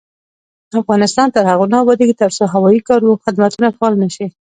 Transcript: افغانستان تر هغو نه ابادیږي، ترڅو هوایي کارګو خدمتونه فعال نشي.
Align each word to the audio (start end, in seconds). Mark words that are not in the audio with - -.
افغانستان 0.81 1.27
تر 1.35 1.43
هغو 1.51 1.65
نه 1.73 1.77
ابادیږي، 1.83 2.15
ترڅو 2.21 2.43
هوایي 2.53 2.79
کارګو 2.87 3.21
خدمتونه 3.25 3.67
فعال 3.77 3.93
نشي. 4.03 4.27